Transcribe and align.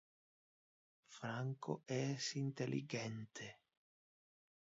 Franco 1.05 1.83
es 1.85 2.35
intelligente. 2.35 3.59